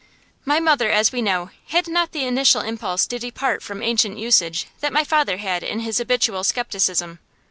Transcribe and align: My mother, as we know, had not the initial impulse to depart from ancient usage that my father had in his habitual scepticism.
My 0.45 0.59
mother, 0.59 0.89
as 0.89 1.11
we 1.11 1.21
know, 1.21 1.51
had 1.67 1.87
not 1.87 2.11
the 2.11 2.25
initial 2.25 2.61
impulse 2.61 3.05
to 3.05 3.19
depart 3.19 3.61
from 3.61 3.83
ancient 3.83 4.17
usage 4.17 4.65
that 4.79 4.91
my 4.91 5.03
father 5.03 5.37
had 5.37 5.61
in 5.61 5.81
his 5.81 5.99
habitual 5.99 6.43
scepticism. 6.43 7.19